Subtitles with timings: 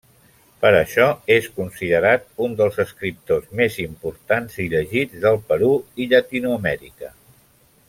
[0.61, 1.03] Per això
[1.35, 5.71] és considerat un dels escriptors més importants i llegits del Perú
[6.03, 7.17] i Llatinoamèrica.